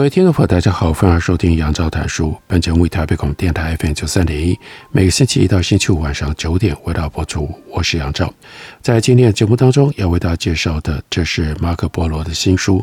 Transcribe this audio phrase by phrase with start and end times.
[0.00, 2.34] 各位听众朋友，大家好，欢迎收听杨照谈书。
[2.46, 4.58] 本节目为台北广播电台 FM 九三点一，
[4.90, 7.46] 每个星期一到星期五晚上九点为大家播出。
[7.68, 8.32] 我是杨照，
[8.80, 12.82] 在今天的节目当中要为大家介绍的，这是马可波罗的新书，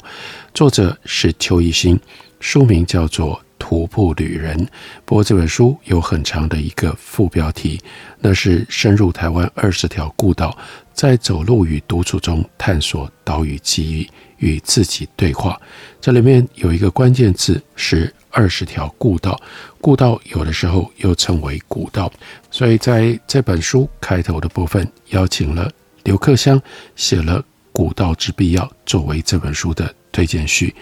[0.53, 1.99] 作者是邱一新，
[2.40, 4.58] 书名叫做《徒步旅人》。
[5.06, 7.80] 不过这本书有很长的一个副标题，
[8.20, 10.58] 那是深入台湾二十条故道，
[10.94, 14.10] 在走路与独处中探索岛屿记忆。
[14.40, 15.60] 与自己对话，
[15.99, 19.36] 这里面有一个关键字是二十条故道。
[19.82, 22.14] 故道有的时候又称为古道，
[22.52, 25.71] 所以在这本书开头的部分，邀请了
[26.04, 26.62] 刘克襄
[26.96, 27.40] 写了
[27.71, 30.76] 《古道之必要》作为这本书的推荐序。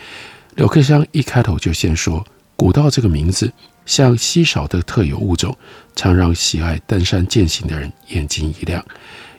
[0.55, 2.21] 刘克襄一开头就先说
[2.55, 3.51] ：“古道这个名字
[3.85, 5.55] 像稀少的特有物种，
[5.95, 8.83] 常让喜爱登山健行的人眼睛一亮。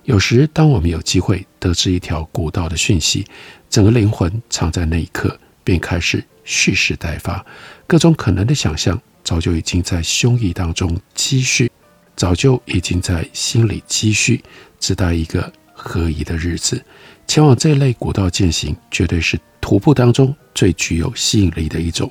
[0.05, 3.27] 有时，当我们有机会得知一条古道的讯息，
[3.69, 7.45] 整个灵魂藏在那一刻，便开始蓄势待发，
[7.87, 11.69] 各种可能的想象早就已经在胸臆当中积蓄，
[12.15, 14.45] 早就已经在心里积蓄，
[14.79, 16.81] 只待一个合宜的日子。
[17.27, 22.09] 前往这类古道健行，绝对是徒步当中最具有吸引力的一种。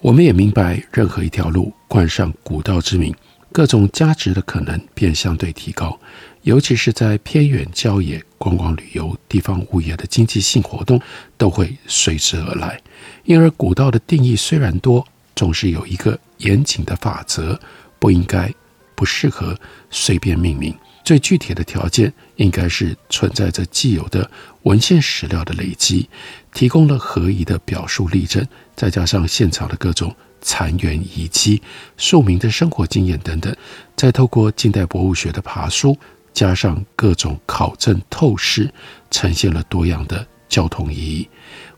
[0.00, 3.12] 我们也明白，任何一条路冠上古道之名，
[3.50, 5.98] 各种价值的可能便相对提高。
[6.42, 11.00] 尤其是在偏远郊野、观光旅游、地方物业的经济性活动，
[11.36, 12.80] 都会随之而来。
[13.24, 15.04] 因而，古道的定义虽然多，
[15.34, 17.58] 总是有一个严谨的法则，
[17.98, 18.54] 不应该、
[18.94, 19.58] 不适合
[19.90, 20.72] 随便命名。
[21.08, 24.30] 最具体的条件，应该是存在着既有的
[24.64, 26.06] 文献史料的累积，
[26.52, 28.46] 提供了合宜的表述例证，
[28.76, 31.62] 再加上现场的各种残垣遗迹、
[31.96, 33.56] 庶民的生活经验等等，
[33.96, 35.96] 再透过近代博物学的爬梳。
[36.34, 38.70] 加上各种考证透视，
[39.10, 41.26] 呈现了多样的交通意义。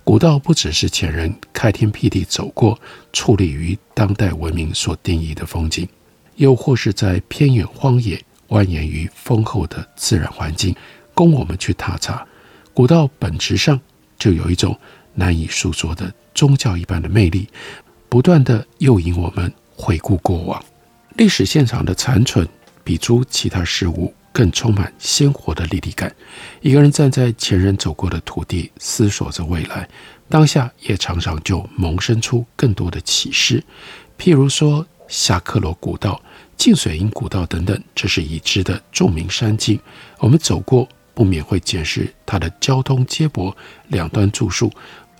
[0.02, 2.76] 古道不只是前人开天辟地走过、
[3.12, 5.88] 矗立于当代文明所定义的风景，
[6.34, 8.20] 又或是在偏远荒野
[8.50, 10.76] 蜿蜒于丰厚的自然环境，
[11.14, 12.24] 供我们去踏查。
[12.72, 13.80] 古道本质上
[14.18, 14.78] 就有一种
[15.14, 17.48] 难以诉说的宗教一般的魅力，
[18.08, 20.64] 不断地诱引我们回顾过往。
[21.16, 22.46] 历史现场的残存，
[22.84, 24.14] 比诸其他事物。
[24.32, 26.14] 更充满鲜活的立体感。
[26.60, 29.88] 一个人站在前人走过的土地，思索着未来，
[30.28, 33.60] 当下也常常就萌生出更多的启示。
[34.16, 36.22] 譬如说，夏克罗古道、
[36.60, 39.80] 净水营古道等等，这是已知的著名山径。
[40.18, 43.56] 我们走过，不免会检视它的交通接驳、
[43.88, 44.70] 两端住宿、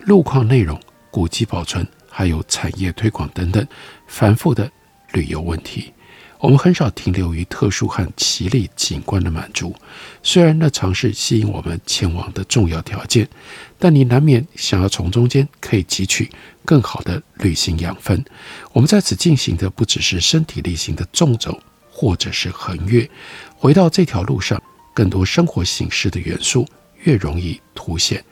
[0.00, 0.79] 路况内容、
[1.11, 3.67] 古迹保存，还有产业推广等等
[4.06, 4.71] 繁复的
[5.12, 5.91] 旅游问题。
[6.41, 9.75] 我们很少停留于特殊和奇丽景观的满足，
[10.23, 13.27] 虽然那尝试吸引我们前往的重要条件，
[13.79, 16.31] 但你难免想要从中间可以汲取
[16.70, 18.25] 更好的旅行养分。
[18.72, 21.58] 我们在此进行的不只是身体力行的纵走，
[21.91, 23.10] 或者是横越，
[23.56, 24.62] 回到这条路上，
[24.94, 26.64] 更多生活形式的元素
[27.03, 28.25] 越容易凸显。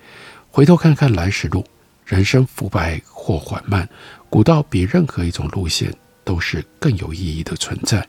[0.53, 1.65] 回头看看来时路，
[2.06, 3.88] 人生浮白或缓慢，
[4.31, 5.93] 古道比任何一种路线。
[6.25, 8.06] 都是更有意义的存在。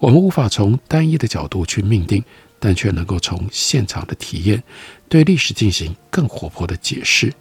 [0.00, 2.20] 我们无法从单一的角度去命定，
[2.58, 4.60] 但却能够从现场的体验，
[5.08, 7.32] 对历史进行更活泼的解释。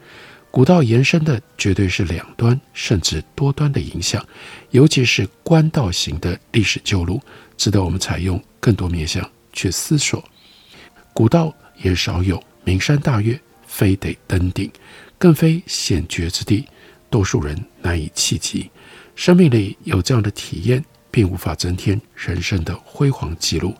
[0.51, 4.25] 古道延伸的绝对是两端甚至多端的影响，
[4.71, 7.21] 尤其是官道型的历史旧路，
[7.55, 10.23] 值得我们采用更多面向去思索。
[11.13, 14.71] 古道也少有名山大岳，非得登顶，
[15.19, 16.67] 更非险绝之地，
[17.11, 18.69] 多数人难以企及。
[19.15, 23.75] 生命里有这样的体验，并无法增添人生的辉煌记录。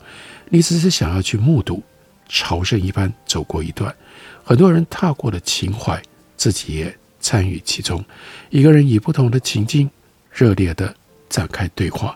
[0.50, 1.82] 你只是想要去目睹
[2.28, 3.92] 朝圣一般走过一段，
[4.44, 6.00] 很多人踏过的情怀，
[6.40, 8.02] 自己也参与其中。
[8.48, 9.90] 一个人以不同的情境，
[10.32, 10.96] 热烈地
[11.28, 12.14] 展开对话。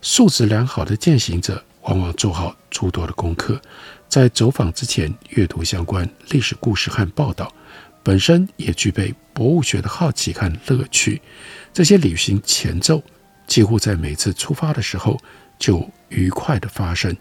[0.00, 3.60] 素质良好的践行者，往往做好诸多的功课，
[4.08, 7.52] 在走访之前阅读相关历史故事和报道，
[8.04, 11.20] 本身也具备博物学的好奇和乐趣。
[11.72, 13.02] 这些旅行前奏，
[13.48, 15.20] 几乎在每次出发的时候
[15.58, 17.16] 就愉快地发生，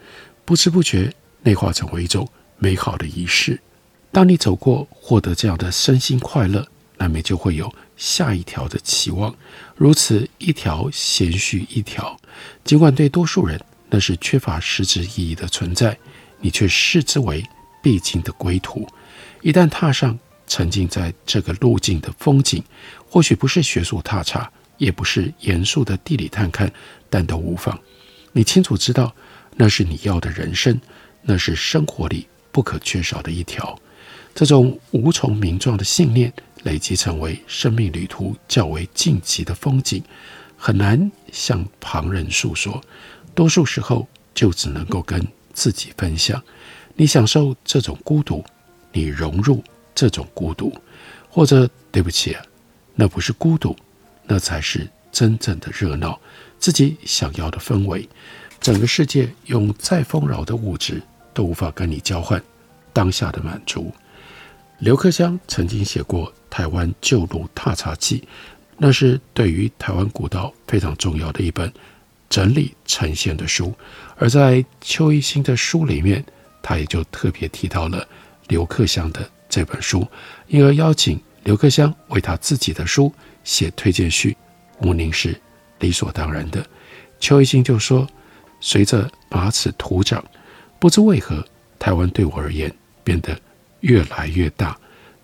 [0.45, 1.11] 不知不觉
[1.41, 3.59] 内化成为一种美好的仪式。
[4.15, 6.65] 当你走过，获得这样的身心快乐，
[6.99, 9.35] 难免就会有下一条的期望。
[9.75, 12.17] 如此一条衔续一条，
[12.63, 13.59] 尽管对多数人
[13.89, 15.97] 那是缺乏实质意义的存在，
[16.39, 17.43] 你却视之为
[17.83, 18.87] 必经的归途。
[19.41, 22.63] 一旦踏上，沉浸在这个路径的风景，
[23.09, 26.71] 或许不是学术踏查，也不是严肃的地理探看，
[27.09, 27.77] 但都无妨。
[28.31, 29.13] 你清楚知道，
[29.57, 30.79] 那是你要的人生，
[31.21, 33.77] 那是生活里不可缺少的一条。
[34.35, 36.31] 这种无从名状的信念，
[36.63, 40.03] 累积成为生命旅途较为晋级的风景，
[40.55, 42.79] 很难向旁人诉说。
[43.33, 46.39] 多数时候，就只能够跟自己分享。
[46.95, 48.43] 你享受这种孤独，
[48.91, 49.63] 你融入。
[49.97, 50.73] 这种孤独，
[51.29, 52.35] 或者对不起，
[52.95, 53.73] 那不是孤独，
[54.25, 56.19] 那才是真正的热闹，
[56.59, 58.05] 自己想要的氛围。
[58.59, 61.01] 整个世界用再丰饶的物质
[61.33, 62.43] 都无法跟你交换
[62.91, 63.89] 当下的满足。
[64.79, 68.19] 刘克襄曾经写过《台湾旧路踏查记》，
[68.77, 71.71] 那是对于台湾古道非常重要的一本
[72.29, 73.73] 整理呈现的书。
[74.17, 76.23] 而在邱一新的书里面，
[76.61, 78.07] 他也就特别提到了
[78.47, 79.29] 刘克襄的。
[79.47, 80.05] 这本书，
[80.47, 83.13] 因而邀请刘克襄为他自己的书
[83.45, 84.35] 写推荐序，
[84.81, 85.39] 毋宁是
[85.79, 86.65] 理所当然的。
[87.21, 88.05] 邱一新就说
[88.59, 90.21] ：“随着马齿土长，
[90.77, 91.45] 不知为何，
[91.79, 92.69] 台湾对我而言
[93.01, 93.39] 变得
[93.85, 94.77] 越来越大。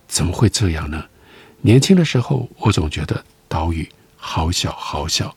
[0.07, 1.05] 怎么会这样呢？
[1.61, 5.35] 年轻的时候，我总觉得岛屿好小好小，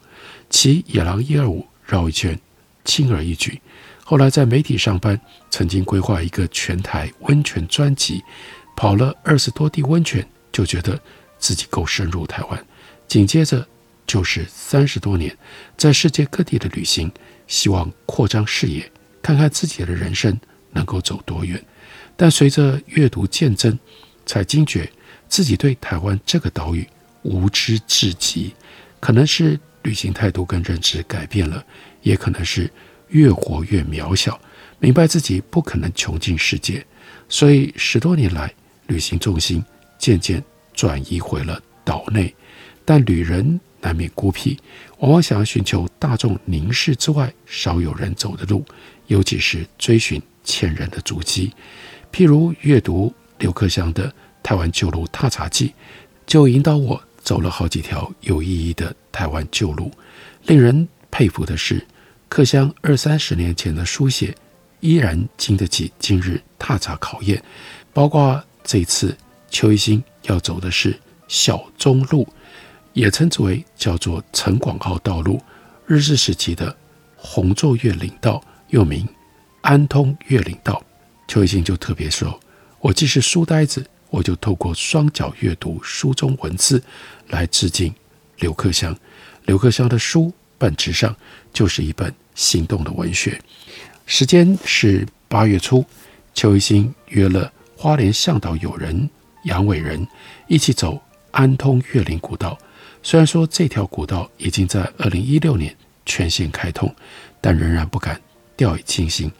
[0.50, 2.38] 骑野狼一二五绕一圈，
[2.84, 3.60] 轻而易举。
[4.04, 5.18] 后来在媒体上班，
[5.50, 8.22] 曾经规划一个全台温泉专辑。”
[8.76, 11.00] 跑了二十多地温泉，就觉得
[11.38, 12.66] 自己够深入台湾。
[13.06, 13.64] 紧接着
[14.04, 15.38] 就是三十多年
[15.76, 17.08] 在世界各地的旅行，
[17.46, 18.90] 希望扩张视野，
[19.22, 20.36] 看看自己的人生
[20.72, 21.64] 能够走多远。
[22.16, 23.78] 但随着阅读见证，
[24.24, 24.90] 才惊觉
[25.28, 26.86] 自己对台湾这个岛屿
[27.22, 28.52] 无知至极。
[29.00, 31.64] 可能是旅行态度跟认知改变了，
[32.02, 32.70] 也可能是
[33.08, 34.40] 越活越渺小，
[34.78, 36.84] 明白自己不可能穷尽世界。
[37.28, 38.52] 所以十多年来，
[38.86, 39.62] 旅行重心
[39.98, 42.34] 渐渐转移回了岛内，
[42.84, 44.58] 但旅人难免孤僻，
[44.98, 48.64] 往往想要寻求大众凝视之外少有人走的路，
[49.08, 51.52] 尤其是追寻前人的足迹。
[52.14, 54.08] 譬如阅读刘克襄的
[54.40, 55.66] 《台湾旧路踏查记》，
[56.24, 59.90] 就引导我走了好几条有意义的台湾旧路。
[60.44, 61.84] 令人佩服的是，
[62.28, 64.32] 克襄二三十年前的书写，
[64.78, 67.42] 依然经得起今日踏查考验，
[67.92, 68.40] 包括。
[68.66, 69.14] 这次，
[69.50, 72.26] 邱一新要走的是小中路，
[72.94, 75.38] 也称之为叫做陈广浩道路，
[75.84, 76.74] 日治时期的
[77.14, 79.06] 洪作岳岭道，又名
[79.60, 80.82] 安通月岭道。
[81.26, 82.38] 邱一新就特别说
[82.80, 86.82] ：“我既是书呆子，我就透过双脚阅读书中文字
[87.28, 87.94] 来致敬
[88.38, 88.96] 刘克襄。
[89.44, 91.14] 刘克襄的书本质上
[91.52, 93.40] 就是一本行动的文学。”
[94.06, 95.84] 时间是八月初，
[96.34, 97.50] 邱一新约了。
[97.76, 99.10] 花莲向导友人
[99.42, 100.06] 杨伟仁
[100.46, 102.56] 一起走安通岳岭古道。
[103.02, 105.76] 虽然说这条古道已经在二零一六年
[106.06, 106.94] 全线开通，
[107.42, 108.18] 但仍然不敢
[108.56, 109.30] 掉以轻心。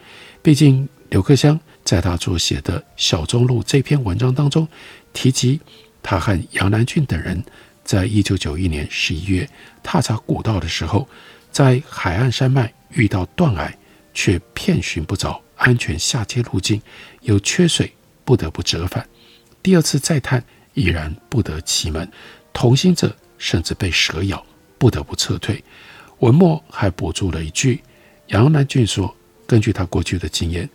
[0.43, 4.67] 毕竟刘克襄在他所写的《小中路》这篇文章当中
[5.13, 5.61] 提及，
[6.03, 7.45] 他和杨南郡等人
[7.85, 9.49] 在一九九一年十一月
[9.83, 11.07] 踏查古道的时候，
[11.53, 13.73] 在海岸山脉遇到断崖，
[14.15, 16.81] 却遍寻不着安全下阶路径，
[17.21, 17.93] 又缺水。
[18.27, 19.07] 不得不折返，
[19.63, 22.11] 第二次再探依然不得其门，
[22.55, 24.43] 同行者甚至被蛇咬，
[24.79, 25.63] 不得不撤退。
[26.21, 27.83] 文末还补注了一句：
[28.29, 29.15] 杨南郡说，
[29.47, 30.67] 根据他过去的经验，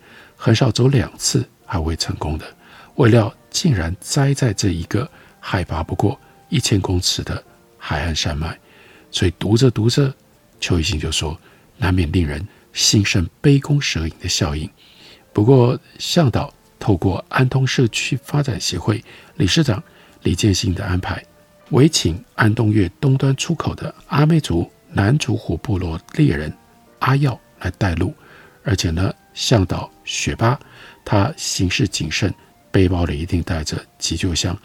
[0.42, 2.46] 很少走两次还未成功的，
[2.94, 5.06] 未料竟然栽在这一个
[5.38, 6.18] 海拔不过
[6.48, 7.44] 一千公尺的
[7.76, 8.58] 海岸山脉。
[9.10, 10.14] 所以读着读着，
[10.58, 11.38] 邱一新就说，
[11.76, 14.68] 难免令人心生杯弓蛇影的效应。
[15.34, 16.52] 不过向导。
[16.82, 19.04] 透过安通社区发展协会
[19.36, 19.82] 理事长
[20.22, 21.22] 李建新的安排，
[21.72, 26.50] 委请安东岳东端出口的阿美族南竹湖部落猎人
[27.00, 28.14] 阿耀来带路，
[28.64, 30.58] 而且呢，向导雪巴
[31.04, 32.32] 他行事谨慎，
[32.70, 34.56] 背包里一定带着急救箱，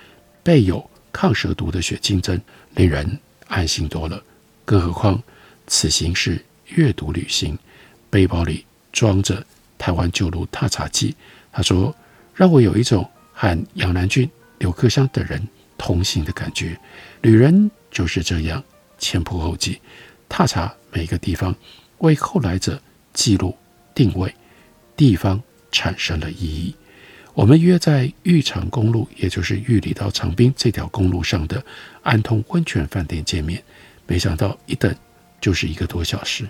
[0.43, 2.41] 备有抗蛇毒的血清针，
[2.75, 4.21] 令人安心多了。
[4.63, 5.21] 更何况
[5.67, 7.57] 此行是阅读旅行，
[8.09, 9.45] 背包里装着
[9.77, 11.15] 台湾旧路踏查记，
[11.51, 11.95] 他说。
[12.37, 15.41] 让我有一种和杨南郡、刘克襄等人
[15.77, 16.77] 同行的感觉。
[17.21, 18.61] 旅人就是这样
[18.97, 19.79] 前仆后继，
[20.27, 21.55] 踏查每个地方，
[21.99, 22.77] 为后来者
[23.13, 23.57] 记录
[23.93, 24.35] 定位，
[24.95, 26.75] 地方产生了意义。
[27.33, 31.63] 我们约在玉长公路，也就是玉里到长滨这条公路上的
[32.01, 33.61] 安通温泉饭店见面。
[34.07, 34.95] 没想到一等
[35.41, 36.47] 就是一个多小时。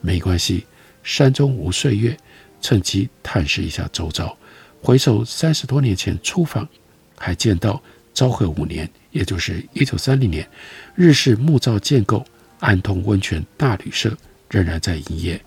[0.00, 0.66] 没关系，
[1.02, 2.16] 山中无岁月，
[2.60, 4.36] 趁机探视一下周遭。
[4.82, 6.68] 回首三十多年前出访，
[7.16, 7.80] 还见到
[8.12, 10.46] 昭和五年，也就是一九三零年，
[10.96, 12.26] 日式木造建构
[12.58, 14.16] 安通温泉大旅社
[14.50, 15.40] 仍然在营业。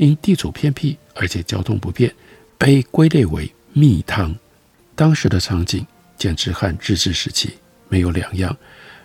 [0.00, 2.10] 因地处偏僻，而且交通不便，
[2.56, 4.34] 被归类为秘汤。
[4.96, 7.58] 当时的场景简直和日治时期
[7.90, 8.56] 没有两样。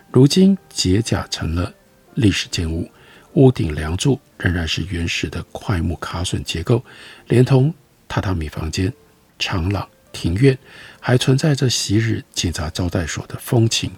[0.09, 1.73] 如今解甲成了
[2.13, 2.89] 历史建物，
[3.33, 6.81] 屋顶梁柱仍然是原始的块木卡榫结构，
[7.27, 7.73] 连同
[8.07, 8.93] 榻榻米房间、
[9.37, 10.57] 长廊、庭院，
[11.01, 13.91] 还存在着昔日警察招待所的风情。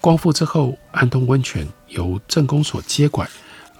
[0.00, 3.28] 光复之后，安东温泉由镇公所接管，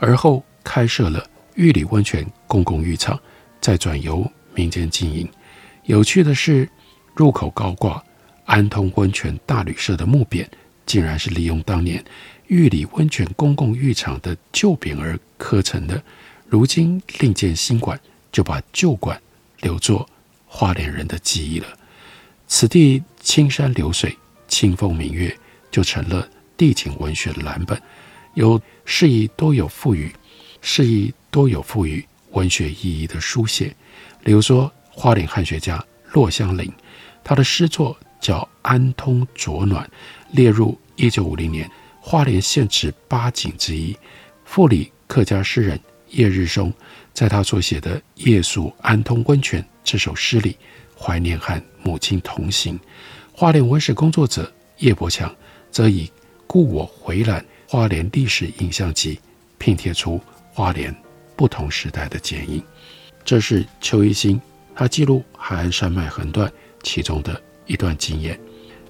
[0.01, 1.25] 而后开设了。
[1.59, 3.19] 玉里温泉公共浴场
[3.61, 4.25] 再转由
[4.55, 5.29] 民间经营。
[5.87, 6.69] 有趣的是，
[7.17, 8.01] 入口高挂
[8.47, 10.47] “安通温泉大旅社”的木匾，
[10.87, 12.03] 竟然是利用当年
[12.47, 16.01] 玉里温泉公共浴场的旧匾而刻成的。
[16.47, 17.99] 如今另建新馆，
[18.31, 19.21] 就把旧馆
[19.61, 20.09] 留作
[20.47, 21.67] 花莲人的记忆了。
[22.47, 25.37] 此地青山流水、清风明月，
[25.73, 27.83] 就成了地景文学的蓝本，
[28.35, 30.15] 有诗意多有赋予，
[30.61, 31.13] 诗意。
[31.31, 33.75] 都有赋予文学意义的书写，
[34.25, 35.83] 例如说花莲汉学家
[36.13, 36.73] 骆香伶，
[37.23, 39.85] 他的诗作叫《安通浊暖》，
[40.37, 41.71] 列入一九五零年
[42.01, 43.97] 花莲县志八景之一。
[44.45, 45.79] 富里客家诗人
[46.11, 46.73] 叶日松，
[47.13, 50.57] 在他所写的《夜宿安通温泉》这首诗里，
[50.99, 52.79] 怀念和母亲同行。
[53.33, 55.33] 花莲文史工作者叶伯强，
[55.71, 56.07] 则以
[56.47, 59.17] 《故我回览花莲历史影像集》
[59.59, 60.21] 拼贴出
[60.53, 60.95] 花莲。
[61.39, 62.61] 不同时代的剪影，
[63.25, 64.41] 这是邱一新
[64.75, 66.53] 他记录海岸山脉横断
[66.83, 68.37] 其中的一段经验。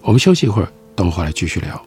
[0.00, 1.86] 我们休息一会儿，等会儿来继续聊。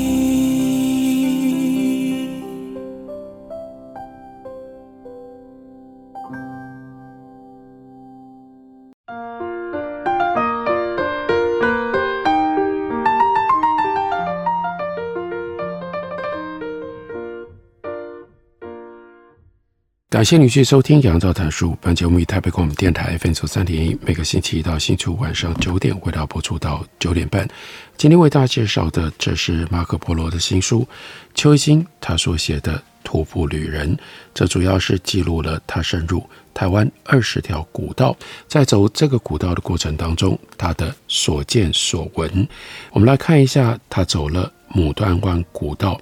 [20.11, 21.71] 感谢你继续收听《杨照谈书》。
[21.79, 27.47] 本节目以台北广播电台 FM 九三点一，每个星期一到星期五晚上九点为大家播出到九点半。
[27.95, 30.85] 今天为大家介绍的，这是马可波罗的新书，
[31.33, 32.73] 邱一新他所写的
[33.05, 33.95] 《徒步旅人》。
[34.33, 36.21] 这主要是记录了他深入
[36.53, 38.13] 台湾二十条古道，
[38.49, 42.45] 在走这个古道的过程当中，他的所见所闻。
[42.91, 45.97] 我们来看一下，他走了牡丹湾古道，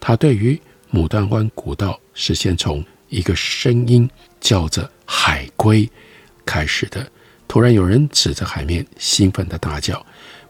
[0.00, 0.60] 他对于
[0.92, 2.84] 牡丹湾古道是先从。
[3.12, 4.08] 一个声音
[4.40, 5.88] 叫着“海龟”
[6.46, 7.06] 开始的，
[7.46, 10.04] 突然有人指着海面兴奋地大叫。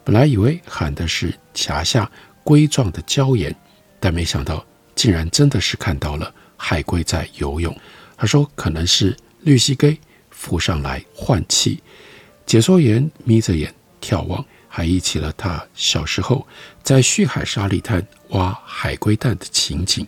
[0.04, 2.08] 本来以为喊的是夹下
[2.44, 3.52] 龟状的礁岩，
[3.98, 4.64] 但没想到
[4.94, 7.76] 竟然真的是看到了海龟在游泳。
[8.16, 9.98] 他说：“可能是绿蠵龟
[10.30, 11.82] 浮上来换气。”
[12.46, 16.46] 解说员眯着眼眺望，还忆起了他小时候
[16.84, 20.06] 在旭海沙里滩挖海龟蛋的情景。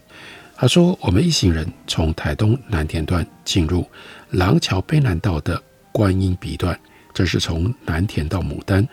[0.64, 3.86] 他说：“我们一行人从台东南田段进入
[4.30, 6.80] 廊桥卑南道的观音鼻段，
[7.12, 8.88] 这是从南田到牡丹，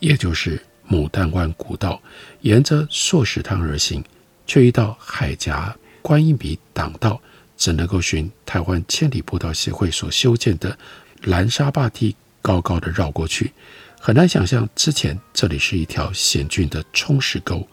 [0.00, 1.98] 也就是牡丹湾古道，
[2.42, 4.04] 沿着硕石滩而行，
[4.46, 7.18] 却遇到海峡观音鼻挡道，
[7.56, 10.76] 只能够循台湾千里步道协会所修建的
[11.22, 13.50] 蓝沙坝梯高高的绕过去。
[13.98, 17.66] 很难想象之前这里是一条险峻的冲石沟。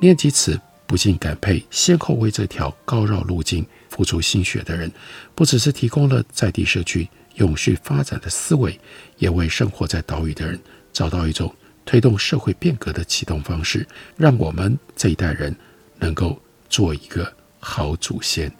[0.00, 4.90] 念及此，不禁感佩先后为这条高绕路径付出心血的人，
[5.36, 8.76] 不只是提供了在地社区永续发展的思维，
[9.16, 10.58] 也为生活在岛屿的人
[10.92, 11.54] 找到一种
[11.86, 15.54] 推动社会变革的启动方式，让我们这一代人
[16.00, 16.36] 能够
[16.68, 18.52] 做一个好祖先。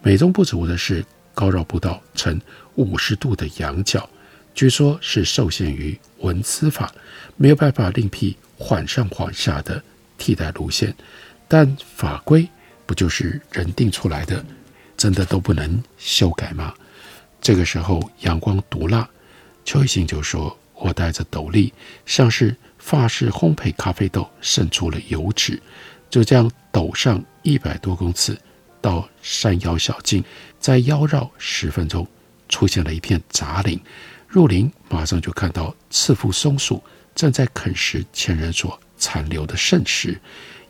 [0.00, 2.40] 美中不足的是，高绕步道呈
[2.76, 4.08] 五十度的仰角，
[4.54, 6.90] 据说是受限于文资法，
[7.36, 9.82] 没有办法另辟缓上缓下的
[10.16, 10.96] 替代路线。
[11.56, 12.48] 但法规
[12.84, 14.44] 不就是人定出来的，
[14.96, 16.74] 真的都不能修改吗？
[17.40, 19.08] 这个时候阳光毒辣，
[19.64, 21.72] 邱一新就说：“我戴着斗笠，
[22.06, 25.62] 像是法式烘焙咖啡豆渗出了油脂，
[26.10, 28.36] 就这样陡上一百多公尺
[28.80, 30.24] 到山腰小径，
[30.58, 32.04] 在腰绕十分钟，
[32.48, 33.80] 出现了一片杂林。
[34.26, 36.82] 入林马上就看到赤腹松鼠
[37.14, 40.20] 正在啃食前人所残留的剩食。”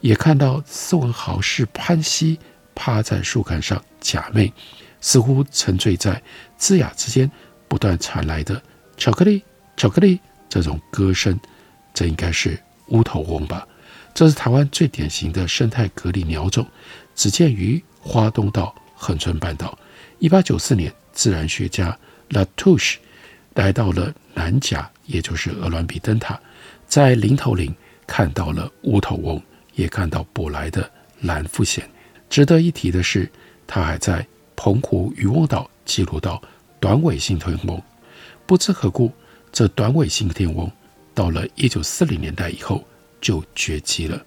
[0.05, 2.39] 也看到斯文豪式潘西
[2.75, 4.53] 趴在树干上假寐，
[5.01, 6.23] 似乎沉醉在
[6.59, 7.31] 枝桠之间
[7.69, 8.63] 不断传来的
[8.99, 9.43] 巧克力、
[9.79, 11.41] 巧克力这种歌声。
[11.95, 13.67] 这应该是乌头翁吧？
[14.13, 16.67] 这是台湾最典型的生态隔离鸟种，
[17.15, 19.79] 只见于花东到恒春半岛。
[20.19, 22.97] 一八九四年，自然学家 Latouche
[23.55, 26.39] 来到了南岬，也就是鹅銮鼻灯塔，
[26.87, 27.75] 在林头岭
[28.07, 29.41] 看到了乌头翁。
[29.75, 30.91] 也看到捕来的
[31.21, 31.83] 蓝腹鷴。
[32.31, 33.31] 值得一提的是，
[33.67, 34.27] 他还在
[34.57, 36.43] 澎湖渔翁岛记录到
[36.81, 37.81] 短尾信天翁。
[38.47, 39.13] 不知何故，
[39.53, 40.71] 这短尾信天翁
[41.15, 42.85] 到了一九四零年代以后
[43.21, 44.21] 就绝迹了。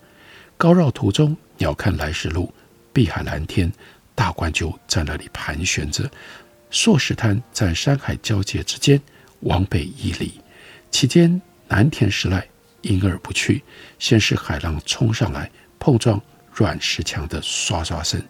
[0.58, 2.52] 高绕途中，鸟瞰来时路，
[2.92, 3.72] 碧海蓝天，
[4.16, 6.10] 大冠鷲在那里盘旋着。
[6.70, 9.00] 硕石滩在山海交界之间，
[9.42, 10.42] 往北一里，
[10.90, 12.42] 其间南田石濑。
[12.88, 13.64] 因而不去。
[14.00, 16.22] 先是海浪冲上来碰撞
[16.52, 18.22] 软石墙的刷刷声，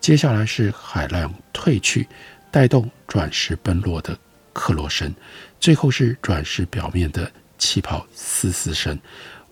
[0.00, 2.08] 接下来是海浪退去，
[2.50, 4.18] 带动软石崩落的
[4.52, 5.14] 克落声，
[5.60, 8.98] 最后是软石表面的气泡嘶嘶声，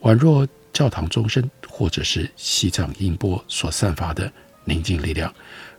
[0.01, 4.33] 宛若教堂钟声或者是西藏音波所散发的
[4.65, 5.33] 宁静力量，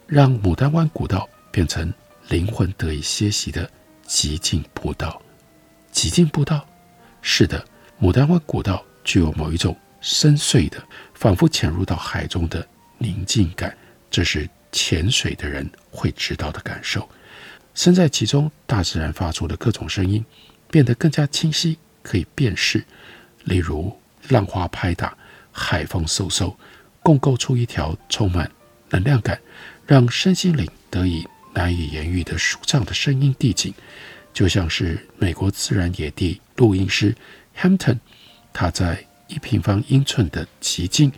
[0.05, 1.91] 让牡丹湾古道变成
[2.29, 3.69] 灵魂得以歇息的
[4.05, 5.19] 极静步道。
[5.91, 6.67] 极静步道，
[7.21, 7.65] 是的。
[8.03, 13.73] 牡丹湾古道具有某一种深邃的，仿佛潜入到海中的宁静感，
[14.11, 17.07] 这是潜水的人会知道的感受。
[17.73, 20.21] 身在其中，大自然发出的各种声音
[20.69, 22.83] 变得更加清晰，可以辨识。
[23.45, 25.17] 例如浪花拍打，
[25.53, 26.53] 海风嗖嗖，
[27.01, 28.51] 共构出一条充满
[28.89, 29.39] 能量感，
[29.87, 33.73] 让身心灵得以难以言喻的舒畅的声音地景，
[34.33, 37.15] 就像是美国自然野地录音师。
[37.57, 37.99] Hampton，
[38.51, 38.95] 他在
[39.27, 41.11] 《一平方英寸的寂静》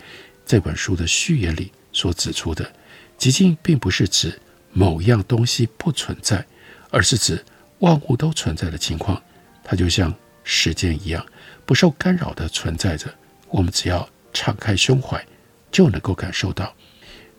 [0.46, 2.72] 这本书的序言里所指出的，
[3.18, 4.40] 寂静并不是指
[4.72, 6.46] 某样东西不存在，
[6.92, 7.44] 而是指
[7.80, 9.22] 万物都存在的情况。
[9.64, 11.26] 它就像时间一样，
[11.66, 13.14] 不受干扰地存在着。
[13.50, 15.26] 我们只要敞开胸怀，
[15.72, 16.74] 就能够感受到。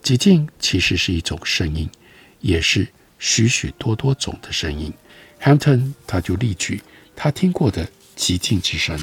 [0.02, 1.88] 寂静其实是一种声音，
[2.40, 4.92] 也是许许多多种的声音。
[5.40, 6.82] Hampton 他就例举
[7.14, 7.88] 他听过的。
[8.16, 8.98] 寂静之声，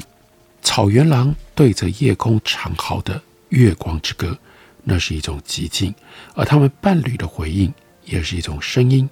[0.60, 4.36] 草原狼对着夜空长嚎的月光之歌，
[4.82, 5.92] 那是一种寂静；
[6.34, 7.72] 而他们伴侣的回应，
[8.04, 9.08] 也是一种声音，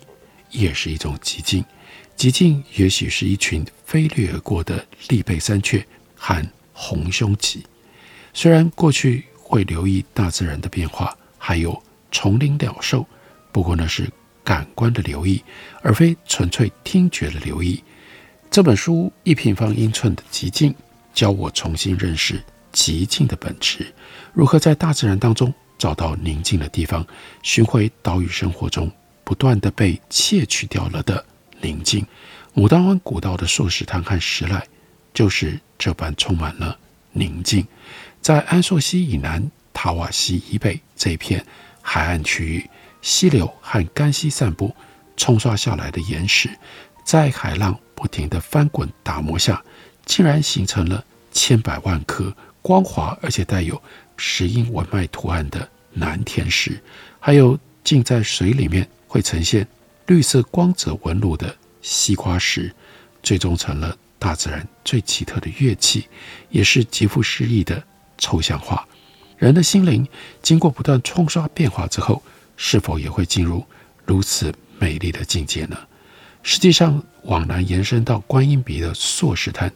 [0.51, 1.65] 也是一种寂静。
[2.17, 5.85] 寂静也许是一群飞掠而过的栗背山雀
[6.15, 7.63] 和红胸鷻。
[8.35, 13.07] 虽然过去会留意大自然的变化，还有丛林鸟兽，
[13.51, 14.11] 不过那是
[14.43, 15.43] 感官的留意，
[15.81, 17.83] 而非纯粹听觉的留意。
[18.53, 20.75] 这本书一平方英寸的寂静，
[21.15, 22.39] 教我重新认识
[22.71, 23.91] 寂静的本质，
[24.35, 27.03] 如何在大自然当中找到宁静的地方，
[27.43, 28.93] 寻回岛屿生活中
[29.25, 31.25] 不断地被窃取掉了的
[31.63, 32.07] 宁静。
[32.55, 34.61] 牡丹湾古道的硕石滩和石獭，
[35.15, 36.79] 就是这般充满了
[37.13, 37.67] 宁静。
[38.21, 41.43] 在安朔溪以南、塔瓦溪以北这一片
[41.81, 42.69] 海岸区域，
[43.01, 44.77] 溪流和干溪散布，
[45.17, 46.51] 冲刷下来的岩石，
[47.03, 49.63] 在海浪不停地翻滚打磨下，
[50.05, 53.81] 竟然形成了千百万颗光滑而且带有
[54.17, 56.83] 石英纹脉图案的南田石，
[57.21, 59.65] 还有浸在水里面会呈现
[60.07, 62.75] 绿色光泽纹路的西瓜石，
[63.23, 66.09] 最终成了大自然最奇特的乐器，
[66.51, 67.81] 也是极富诗意的
[68.19, 68.85] 抽象画。
[69.39, 70.05] 人的心灵
[70.43, 72.21] 经过不断冲刷变化之后，
[72.57, 73.65] 是否也会进入
[74.05, 75.77] 如此美丽的境界呢？
[76.43, 79.73] 实际上，往南延伸到观音鼻的硕石滩，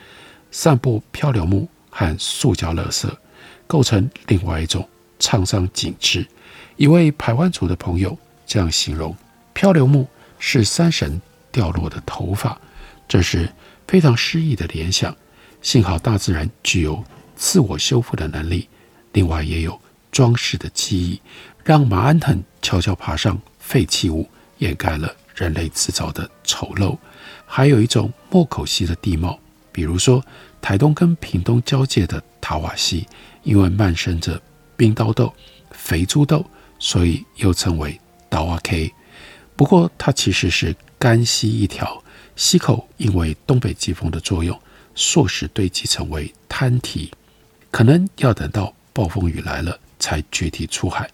[0.50, 3.08] 散布漂流木和塑胶垃圾，
[3.66, 4.88] 构成另外一种
[5.20, 6.26] 沧桑景致。
[6.76, 9.16] 一位排湾族的朋友这样形容：
[9.54, 10.06] 漂流木
[10.38, 11.20] 是山神
[11.52, 12.60] 掉落的头发，
[13.06, 13.48] 这是
[13.86, 15.16] 非常诗意的联想。
[15.62, 17.02] 幸好大自然具有
[17.34, 18.68] 自我修复的能力，
[19.12, 19.80] 另外也有
[20.12, 21.20] 装饰的记忆，
[21.64, 26.98] 让马鞍藤悄悄爬上废弃物，掩盖了人类制造的丑陋。
[27.46, 29.38] 还有一种莫口溪的地貌，
[29.70, 30.24] 比如说
[30.60, 33.06] 台东跟屏东交界的塔瓦溪，
[33.44, 34.42] 因为漫生着
[34.76, 35.32] 冰刀豆、
[35.70, 36.44] 肥猪豆，
[36.80, 38.92] 所以又称为刀瓦 K。
[39.54, 42.02] 不过它其实是干溪一条，
[42.34, 44.60] 溪口因为东北季风的作用，
[44.94, 47.12] 硕石堆积成为滩体，
[47.70, 51.08] 可能要等到暴风雨来了才决堤出海。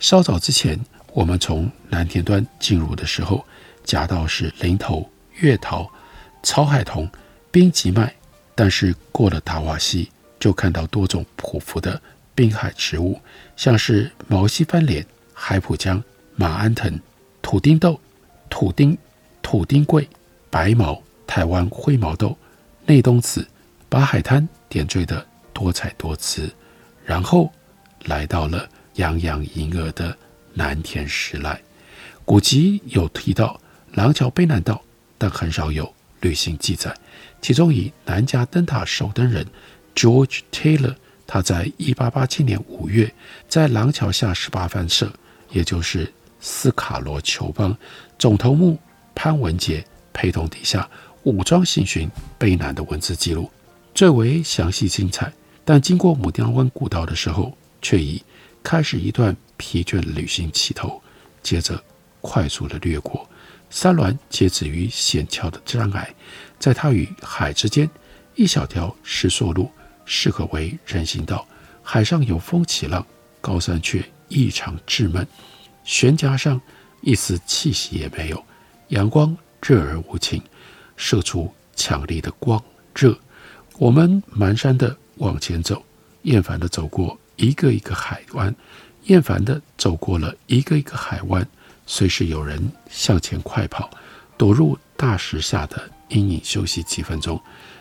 [0.00, 0.80] 稍早之前，
[1.12, 3.44] 我们从南田端进入的时候，
[3.84, 5.08] 夹道是林头。
[5.40, 5.90] 月桃、
[6.44, 7.10] 草海桐、
[7.50, 8.14] 滨棘麦，
[8.54, 12.00] 但是过了达瓦溪，就看到多种匍匐的
[12.36, 13.20] 滨海植物，
[13.56, 16.00] 像是毛西番莲、海浦姜、
[16.36, 17.00] 马鞍藤、
[17.42, 18.00] 土丁豆、
[18.48, 18.96] 土丁、
[19.42, 20.08] 土丁桂、
[20.50, 22.38] 白毛、台湾灰毛豆、
[22.86, 23.44] 内冬子，
[23.88, 26.48] 把海滩点缀得多彩多姿。
[27.04, 27.52] 然后
[28.04, 30.16] 来到了洋洋盈额的
[30.52, 31.58] 南田石濑，
[32.24, 33.60] 古籍有提到
[33.94, 34.82] 廊桥卑南道。
[35.16, 36.94] 但很少有旅行记载，
[37.40, 39.46] 其中以南加灯塔守灯人
[39.94, 43.10] George Taylor，他在一八八七年五月
[43.48, 45.10] 在廊桥下十八番社，
[45.50, 47.74] 也就是斯卡罗酋邦
[48.18, 48.76] 总头目
[49.14, 50.86] 潘文杰陪同底下
[51.22, 53.50] 武装行巡卑南的文字记录
[53.94, 55.32] 最为详细精彩。
[55.64, 58.22] 但经过牡丹湾古道的时候，却已
[58.62, 61.00] 开始一段疲倦的旅行起头，
[61.42, 61.82] 接着
[62.20, 63.26] 快速的掠过。
[63.70, 66.14] 山峦皆止于险峭的障碍，
[66.58, 67.88] 在它与海之间，
[68.34, 69.70] 一小条石塑路
[70.04, 71.46] 适合为人行道。
[71.82, 73.04] 海上有风起浪，
[73.40, 75.26] 高山却异常滞闷，
[75.84, 76.60] 悬崖上
[77.02, 78.42] 一丝气息也没有。
[78.88, 80.42] 阳光热而无情，
[80.96, 82.62] 射出强力的光
[82.94, 83.18] 热。
[83.78, 85.84] 我们蹒跚地往前走，
[86.22, 88.54] 厌烦地走过一个一个海湾，
[89.04, 91.46] 厌烦地走过了一个一个海湾。
[91.86, 93.90] 随时有人向前快跑，
[94.36, 97.40] 躲入大石下的阴影休息几分钟。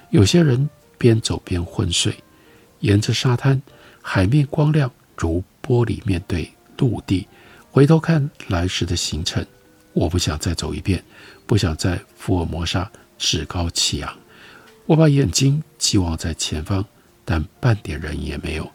[0.09, 2.15] 有些人边走边昏睡。
[2.79, 3.61] 沿着沙滩，
[4.01, 7.27] 海面光亮如玻璃面对陆地。
[7.71, 9.45] 回头看来时的行程，
[9.93, 11.03] 我不想再走一遍，
[11.47, 14.17] 不想在福尔摩沙趾高气扬。
[14.85, 16.85] 我把眼睛寄望在前方，
[17.23, 18.69] 但半点人也没有。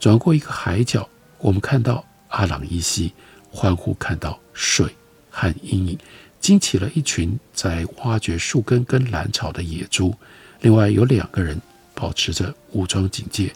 [0.00, 3.14] 转过一个海角，我们看到阿朗伊西。
[3.54, 4.94] 欢呼看到水
[5.30, 5.98] 和阴影，
[6.40, 10.14] 惊起了一群在挖掘树根跟蓝草的野猪。
[10.60, 11.60] 另外有两个人
[11.94, 13.52] 保持着武装警戒，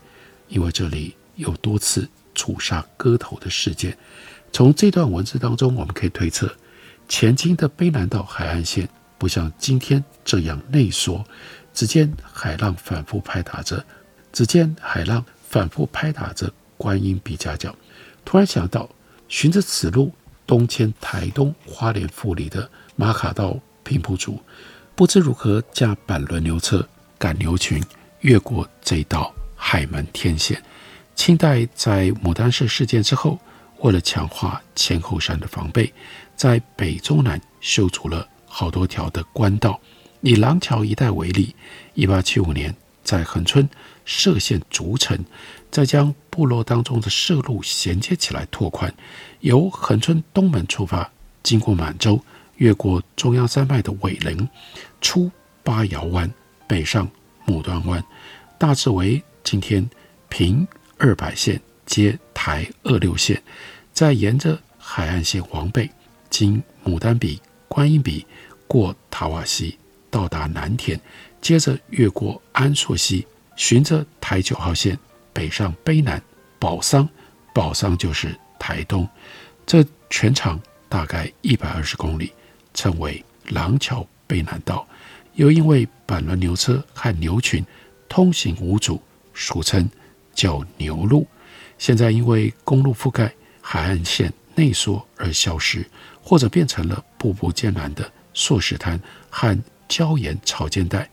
[0.48, 3.96] 因为这里有多次处杀割头的事件。
[4.52, 6.50] 从这段文字当中，我们可以推测，
[7.08, 11.24] 前清的卑南道海岸线不像今天这样内缩。
[11.74, 13.84] 只见海浪反复拍打着，
[14.32, 17.76] 只见海浪反复拍打着观音鼻夹角。
[18.24, 18.88] 突然想到。
[19.28, 20.12] 循着此路
[20.46, 24.40] 东迁台东花莲富里的马卡道平埔族，
[24.94, 26.86] 不知如何驾板轮牛车
[27.18, 27.82] 赶牛群
[28.20, 30.62] 越过这道海门天险。
[31.14, 33.38] 清代在牡丹社事件之后，
[33.78, 35.92] 为了强化前后山的防备，
[36.36, 39.80] 在北中南修筑了好多条的官道。
[40.20, 41.54] 以廊桥一带为例，
[41.94, 43.68] 一八七五年在恒春
[44.04, 45.18] 设县筑城。
[45.70, 48.94] 再将部落当中的社路衔接起来拓宽，
[49.40, 51.10] 由恒春东门出发，
[51.42, 52.22] 经过满洲，
[52.56, 54.46] 越过中央山脉的尾棱，
[55.00, 55.30] 出
[55.64, 56.30] 八窑湾，
[56.68, 57.08] 北上
[57.46, 58.04] 牡丹湾，
[58.58, 59.88] 大致为今天
[60.28, 60.68] 平
[60.98, 63.42] 二百线接台二六线，
[63.94, 65.90] 再沿着海岸线往北，
[66.28, 68.26] 经牡丹鼻、观音鼻，
[68.66, 69.78] 过塔瓦溪，
[70.10, 71.00] 到达南田，
[71.40, 74.98] 接着越过安朔溪，循着台九号线。
[75.36, 76.20] 北上卑南
[76.58, 77.06] 宝桑，
[77.52, 79.06] 宝桑就是台东，
[79.66, 82.32] 这全长大概一百二十公里，
[82.72, 84.88] 称为廊桥卑南道。
[85.34, 87.62] 又因为板轮牛车和牛群
[88.08, 88.98] 通行无阻，
[89.34, 89.86] 俗称
[90.32, 91.26] 叫牛路。
[91.76, 95.84] 现在因为公路覆盖海岸线内缩而消失，
[96.22, 101.06] 或者变成了步步艰难的硕石滩和礁岩潮间带。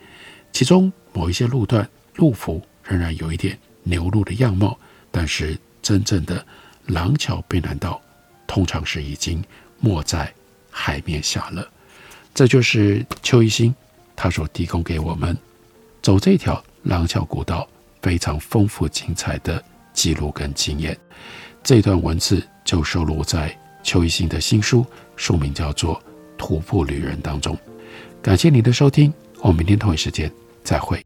[0.54, 4.78] 其中某一些路段路幅仍然有一点牛鹿的样貌，
[5.12, 6.46] 但是真正的
[6.88, 8.02] 廊桥北南道
[8.48, 9.44] 通常是已经
[9.80, 10.34] 没在
[10.70, 11.68] 海面下了。
[12.34, 13.74] 这就是邱一新
[14.16, 15.38] 他所提供给我们
[16.02, 17.68] 走这条廊桥古道
[18.02, 20.98] 非常丰富精彩的记录跟经验。
[21.64, 25.96] 这段文字就收录在邱一新的新书，书名叫做
[26.38, 27.58] 《徒步旅人》当中。
[28.22, 30.32] 感谢您的收听，我们明天同一时间
[30.64, 31.04] 再会。